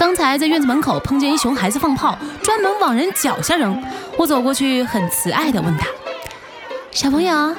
[0.00, 3.84] 刚才在院子门口碰见一熊孩子放炮，专门往人脚下扔。
[4.16, 5.86] 我走过去，很慈爱地问他
[6.90, 7.54] ：“小朋友，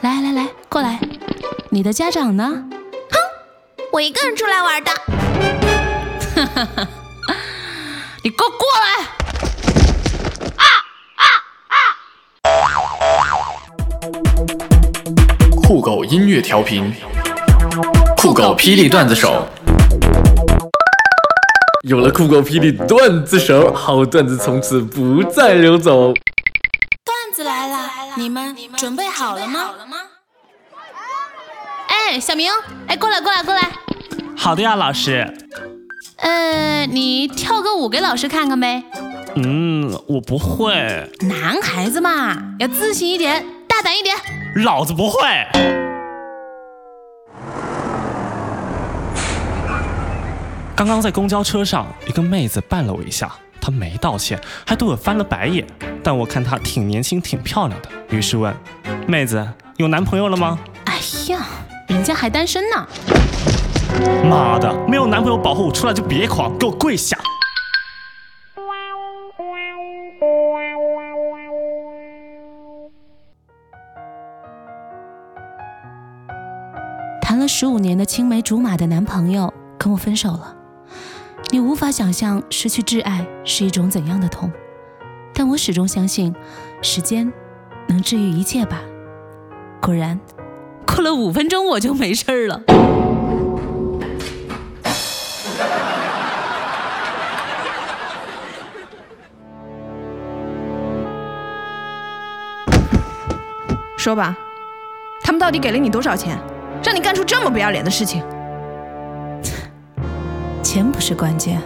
[0.00, 0.98] 来来来，过来，
[1.68, 2.64] 你的家长呢
[3.12, 3.18] ？”“哼，
[3.92, 4.90] 我一个人出来玩的。
[6.34, 6.88] ”“哈哈哈，
[8.24, 9.04] 你给我过来！”
[10.58, 10.66] 啊
[11.14, 11.24] 啊
[11.68, 11.78] 啊！
[15.62, 16.92] 酷狗音乐调频，
[18.16, 19.46] 酷狗霹雳段子手。
[21.86, 26.14] 有了酷狗霹雳段子手，好段子从此不再流走。
[26.14, 29.72] 段子来了，你们准备好了吗？
[31.88, 32.50] 哎，小明，
[32.86, 33.70] 哎，过来，过来，过来。
[34.34, 35.30] 好的呀，老师。
[36.16, 38.82] 呃，你跳个舞给老师看看呗。
[39.36, 40.72] 嗯，我不会。
[41.28, 44.16] 男孩子嘛，要自信一点，大胆一点。
[44.64, 45.83] 老子不会。
[50.76, 53.30] 刚刚在公交车上，一个妹子绊了我一下，
[53.60, 55.64] 她没道歉，还对我翻了白眼。
[56.02, 58.52] 但我看她挺年轻、挺漂亮的，于是问
[59.06, 60.94] ：“妹子，有男朋友了吗？”哎
[61.28, 61.46] 呀，
[61.86, 62.86] 人家还单身呢。
[64.28, 67.16] 妈的，没有男朋友保护我，出来就别狂，给我跪下！
[77.22, 80.56] 谈了十五年的青梅竹马的男朋友跟我分手了。
[81.50, 84.50] 你无法想象失去挚爱是一种怎样的痛，
[85.32, 86.34] 但我始终相信，
[86.82, 87.32] 时间
[87.86, 88.80] 能治愈一切吧。
[89.80, 90.18] 果然，
[90.84, 92.62] 过了五分钟我就没事了。
[103.96, 104.36] 说吧，
[105.22, 106.36] 他们到底给了你多少钱，
[106.82, 108.22] 让你干出这么不要脸的事情？
[110.74, 111.62] 钱不是关键，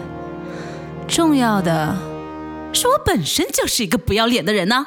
[1.07, 1.97] 重要的
[2.75, 4.85] 是我本身就是一个不要脸的人呢。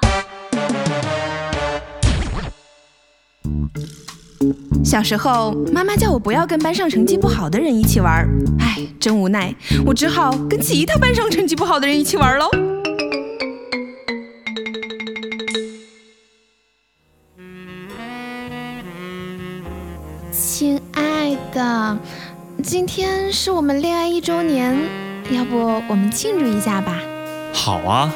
[4.86, 8.24] 小时候，妈妈叫我不要跟班上成绩不好的人一起玩，
[8.60, 9.56] 唉，真无奈，
[9.88, 12.71] 我只好跟其他班上成绩不好的人一起玩喽。
[23.32, 24.78] 天是我们恋爱一周年，
[25.30, 27.00] 要不我们庆祝一下吧？
[27.54, 28.14] 好啊，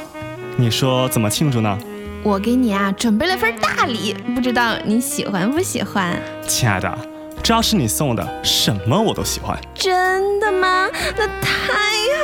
[0.57, 1.79] 你说怎么庆祝呢？
[2.21, 6.21] 我给你啊准备了份大礼，不知道你喜欢不喜欢？
[6.45, 6.93] 亲爱的，
[7.41, 9.57] 只要是你送的，什么我都喜欢。
[9.73, 10.89] 真的吗？
[11.15, 11.73] 那太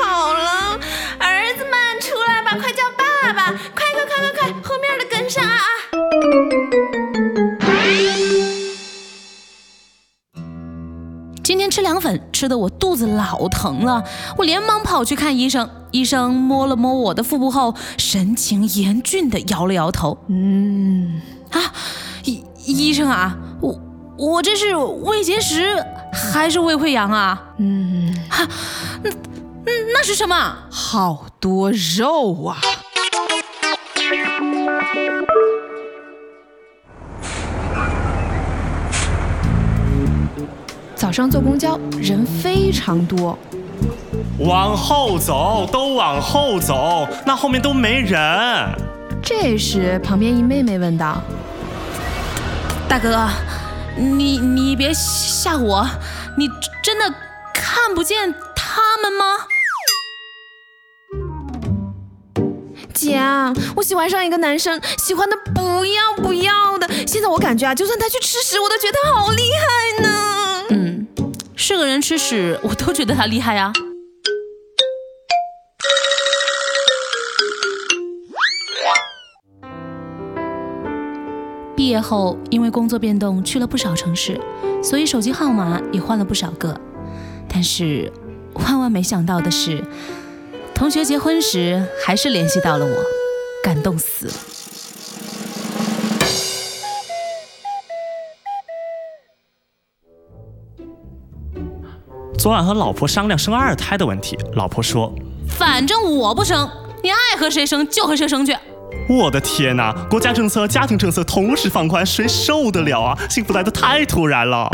[0.04, 0.78] 好了！
[1.18, 3.54] 儿子们出来吧，快叫爸爸！
[3.74, 5.64] 快快快快快，后面的跟上啊！
[11.52, 14.02] 今天吃凉粉吃的我肚子老疼了，
[14.38, 15.70] 我连忙跑去看医生。
[15.92, 20.18] 医生摸了摸我的腹部后，神情严峻的摇了摇头。
[20.30, 21.60] 嗯啊，
[22.24, 23.78] 医医生啊，我
[24.18, 25.76] 我这是胃结石
[26.14, 27.44] 还是胃溃疡啊？
[27.58, 28.48] 嗯，哈，
[29.04, 29.12] 那
[29.94, 30.56] 那是什么？
[30.70, 32.62] 好多肉啊！
[41.02, 43.36] 早上坐公交人非常多，
[44.38, 48.20] 往后走，都往后走，那后面都没人。
[49.24, 51.20] 这时，旁边一妹妹问道
[52.88, 53.28] ：“大哥，
[53.98, 55.84] 你你别吓我，
[56.38, 56.48] 你
[56.84, 57.12] 真的
[57.52, 59.26] 看不见他们吗？”
[62.94, 63.20] 姐，
[63.76, 66.88] 我喜欢上一个男生，喜欢的不要不要的。
[67.08, 70.12] 现在我感觉啊，就算他去吃屎，我都觉得他好厉害呢。
[71.64, 73.72] 是个人吃屎， 我都觉得他厉害呀。
[81.76, 84.42] 毕业后，因为工作变动去了不少城市，
[84.84, 86.76] 所以手机号码也换了不少个。
[87.48, 88.12] 但是，
[88.56, 89.84] 万万没想到的是，
[90.74, 93.06] 同学结婚时还是联系到了我，
[93.64, 94.34] 感动死了。
[102.42, 105.14] 昨晚和老婆商量生二胎的问题，老婆说
[105.48, 106.68] ：“反正我不生，
[107.04, 108.58] 你爱和谁生就和谁生去。”
[109.08, 109.94] 我的天哪！
[110.10, 113.16] 国家政策、家庭政策同时放宽，谁受得了啊？
[113.30, 114.68] 幸福来的太突然了。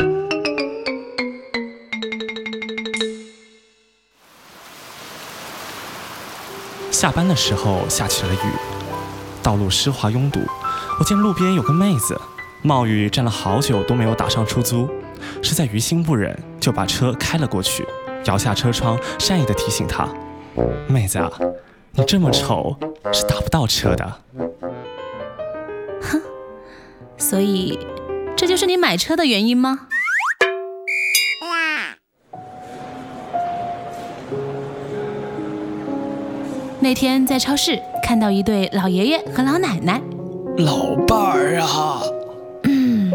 [6.89, 8.37] 下班的时候下起了雨，
[9.43, 10.39] 道路湿滑拥堵。
[10.99, 12.17] 我见路边有个妹子，
[12.61, 14.89] 冒雨站了好久都没有打上出租。
[15.41, 17.85] 实在于心不忍，就把车开了过去。
[18.23, 20.07] 摇下车窗，善意的提醒他
[20.87, 21.29] ：“妹子啊，
[21.91, 22.73] 你这么丑
[23.11, 24.05] 是打不到车的。”
[26.01, 26.21] 哼，
[27.17, 27.77] 所以
[28.37, 29.87] 这就是你买车的原因吗？
[36.79, 40.01] 那天在超市看到一对老爷爷和老奶奶，
[40.59, 42.01] 老伴儿啊，
[42.63, 43.11] 嗯，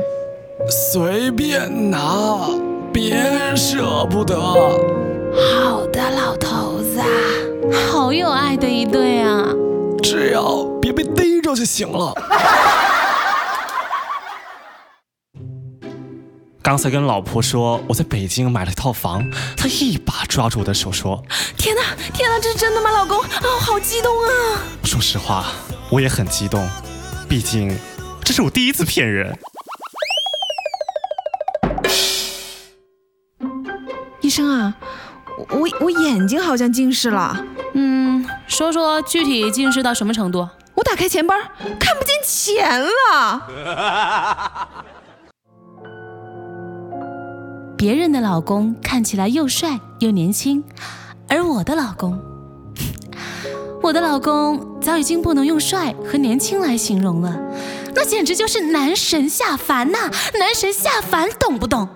[0.68, 2.50] 随便拿，
[2.92, 4.38] 别舍不得。
[4.38, 7.00] 好的，老头子，
[7.90, 9.48] 好有爱的一对啊！
[10.02, 12.12] 只要别被逮着就行了。
[16.62, 21.20] 刚才跟老婆说我在北京买了一套房，她一把抓住我的手说
[21.58, 21.82] ：“天哪，
[22.14, 23.18] 天哪，这是真的吗，老公？
[23.20, 23.26] 啊，
[23.60, 24.28] 好激动啊！”
[24.84, 25.46] 说实话，
[25.90, 26.68] 我也很激动，
[27.28, 27.76] 毕竟
[28.22, 29.36] 这是我第一次骗人。
[34.32, 34.74] 生啊，
[35.50, 37.44] 我我眼睛好像近视了。
[37.74, 40.48] 嗯，说说具体近视到什么程度？
[40.74, 41.34] 我打开钱包，
[41.78, 43.46] 看不见钱了。
[47.76, 50.64] 别人的老公看起来又帅又年轻，
[51.28, 52.18] 而我的老公，
[53.82, 57.38] 我的老公早已经不能用帅和年轻来形容了，
[57.94, 59.98] 那简直就是男神下凡呐！
[60.38, 61.86] 男神下凡，懂不懂？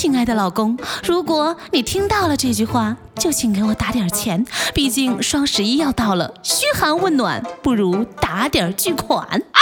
[0.00, 4.42] 亲爱的老公，如果你听到了这句话，就请给我打点钱，
[4.72, 9.26] 毕竟双十一要到了，嘘寒问暖不如打点巨款。
[9.26, 9.60] 啊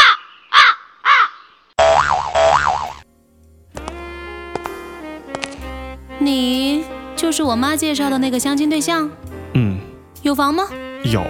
[6.21, 6.85] 你
[7.17, 9.11] 就是我妈介绍的那个相亲对象？
[9.55, 9.81] 嗯。
[10.23, 10.69] 有房吗？
[11.03, 11.21] 有。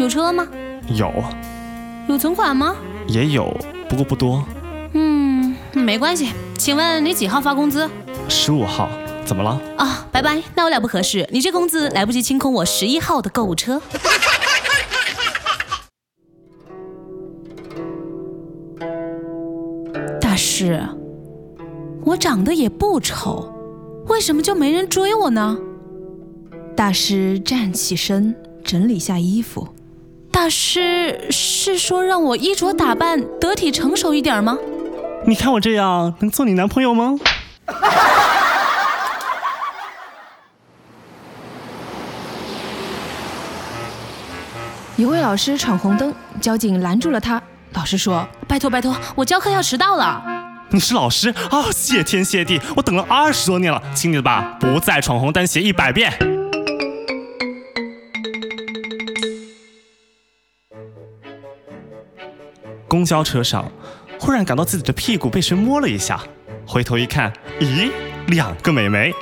[0.00, 0.44] 有车吗？
[0.88, 1.08] 有。
[2.08, 2.74] 有存款吗？
[3.06, 3.56] 也有，
[3.88, 4.44] 不过不多。
[4.94, 6.32] 嗯，没关系。
[6.58, 7.88] 请问你几号发工资？
[8.28, 8.88] 十五号。
[9.24, 9.58] 怎么了？
[9.78, 10.42] 啊，拜拜。
[10.54, 11.26] 那我俩不合适。
[11.32, 13.80] 你这工资来不及清空我十一号的购物车。
[20.20, 20.86] 大师，
[22.04, 23.50] 我长得也不丑。
[24.08, 25.56] 为什么就没人追我呢？
[26.76, 29.66] 大师站起身，整理下衣服。
[30.30, 34.58] 大师是说让我衣着打扮得体成熟一点吗？
[35.26, 37.18] 你看我这样能做你男朋友吗？
[44.96, 47.42] 一位老师闯红灯，交警拦住了他。
[47.72, 50.22] 老师说：“拜托拜托，我教课要迟到了。”
[50.70, 51.64] 你是老师啊？
[51.72, 56.12] 谢天谢地，我等了二十多年了，亲你的吧，不再闯红灯，写一百遍。
[62.86, 63.68] 公交车上，
[64.20, 66.20] 忽然感到自己的屁股被谁摸了一下，
[66.64, 67.90] 回头一看，咦，
[68.28, 69.12] 两个美眉，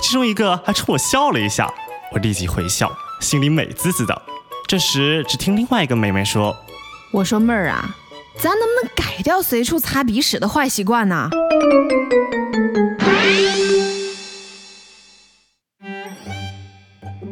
[0.00, 1.72] 其中一个还冲我笑了一下，
[2.10, 2.90] 我立即回笑，
[3.20, 4.22] 心里美滋滋的。
[4.70, 6.56] 这时，只听另外一个妹妹说
[7.10, 7.96] ：“我说妹儿啊。”
[8.38, 11.28] 咱能不能改掉随处擦鼻屎的坏习惯呢？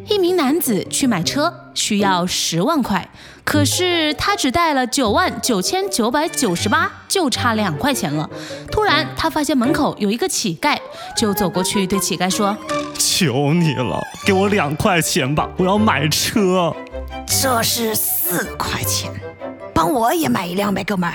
[0.08, 3.08] 一名男子去买车，需要十万块，
[3.44, 8.28] 可是他只带了九万九千九百九十八，就差两块钱了。
[8.72, 10.76] 突然，他发现门口有一个乞丐，
[11.16, 12.58] 就走过去对乞丐说
[12.98, 16.74] ：“求你了，给我两块钱吧，我要买车。”
[17.28, 19.12] 这是四块钱。
[19.72, 21.14] 帮我也买一辆呗，哥们儿。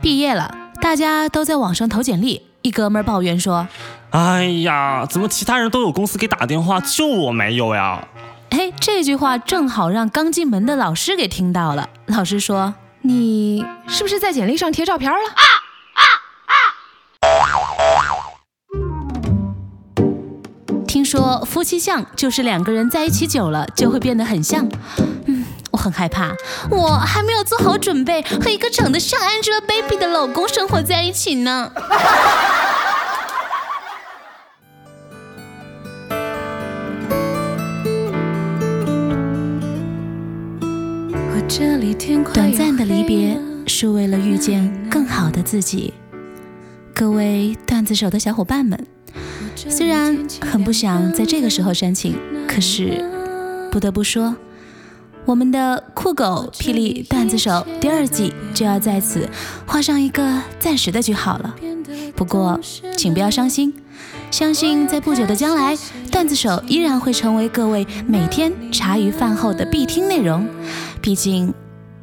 [0.00, 2.44] 毕业了，大家都在网上投简历。
[2.62, 3.68] 一哥们儿抱怨说
[4.10, 8.08] ：“哎呀，怎么其他人都有公司给打电话，就我没有呀？”
[8.50, 11.88] 哎，这句话正好让刚进门的老师给听到了。
[12.06, 15.18] 老师说：“你是不是在简历上贴照片了？”
[20.92, 24.68] 听说夫妻相就是两个人在一起久了就会变得很像，
[25.24, 26.34] 嗯，我很害怕，
[26.70, 31.72] 我还没有做好准备和一个长得像 Angelababy 的老公生活在一起呢。
[42.34, 45.94] 短暂的离别是为了遇见更好的自己，
[46.94, 48.91] 各位段子手的小伙伴们。
[49.54, 53.04] 虽然很不想在这个时候煽情，可是
[53.70, 54.36] 不得不说，
[55.24, 59.28] 我们的酷狗霹雳段子手第二季就要在此
[59.66, 61.54] 画上一个暂时的句号了。
[62.14, 62.60] 不过，
[62.96, 63.74] 请不要伤心，
[64.30, 65.76] 相信在不久的将来，
[66.10, 70.46] 段子手依然会成为各位每天茶余饭后的必听内容。
[71.00, 71.52] 毕竟，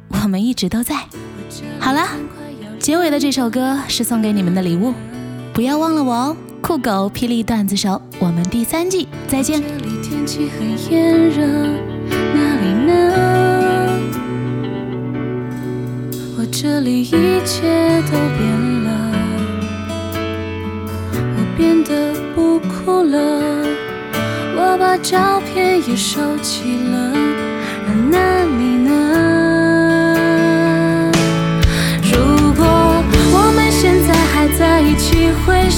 [0.08, 1.06] 我们一直都在。
[1.78, 2.08] 好了，
[2.78, 4.92] 结尾的这首歌是送给你们的礼物，
[5.52, 6.36] 不要忘了我哦！
[6.60, 9.60] 酷狗霹雳段子手，我们第三季再见。
[9.60, 11.44] 这里天气很炎热，
[12.32, 12.90] 哪里呢？
[16.38, 17.10] 我这里一
[17.44, 17.66] 切
[18.06, 18.46] 都变
[18.84, 18.88] 了，
[21.36, 23.18] 我变得不哭了，
[24.56, 27.12] 我把照片也收起了，
[28.10, 28.29] 那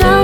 [0.00, 0.21] 了，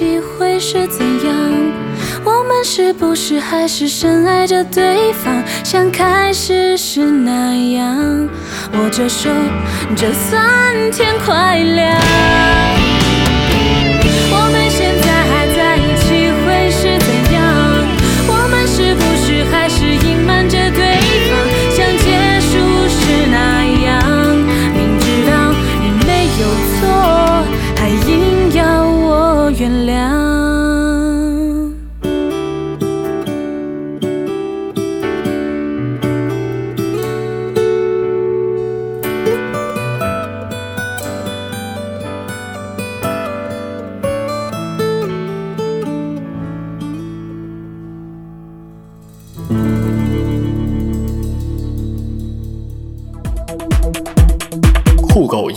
[0.00, 1.34] 机，会是怎样？
[2.24, 8.26] 我们是不是还是深爱着对方，像开始时那样？
[8.72, 9.28] 握着手，
[9.94, 12.89] 就算天快亮。